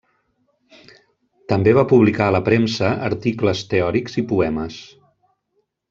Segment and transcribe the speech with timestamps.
[1.53, 4.81] També va publicar a la premsa articles teòrics i poemes.